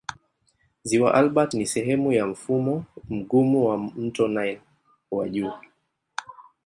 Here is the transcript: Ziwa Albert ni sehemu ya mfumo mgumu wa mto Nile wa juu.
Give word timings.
Ziwa 0.83 1.13
Albert 1.13 1.53
ni 1.53 1.65
sehemu 1.65 2.11
ya 2.11 2.25
mfumo 2.27 2.85
mgumu 3.09 3.65
wa 3.67 3.77
mto 3.77 4.27
Nile 4.27 4.61
wa 5.11 5.29
juu. 5.29 5.53